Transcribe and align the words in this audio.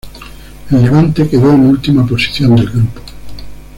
El 0.71 0.81
Levante 0.81 1.29
quedó 1.29 1.53
en 1.53 1.67
última 1.67 2.03
posición 2.07 2.55
del 2.55 2.69
grupo. 2.71 3.01